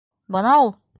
[0.35, 0.73] Бына ул!